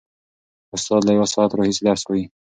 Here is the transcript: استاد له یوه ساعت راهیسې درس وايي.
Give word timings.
استاد 0.75 1.01
له 1.07 1.11
یوه 1.17 1.27
ساعت 1.33 1.51
راهیسې 1.57 1.81
درس 1.87 2.03
وايي. 2.05 2.25